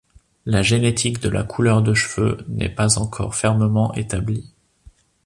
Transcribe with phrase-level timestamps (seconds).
[0.47, 4.51] La génétique de la couleur de cheveux n'est pas encore fermement établie.